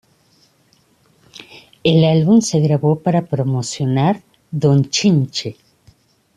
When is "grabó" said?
2.59-2.97